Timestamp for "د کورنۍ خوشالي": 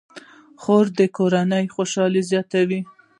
0.99-2.21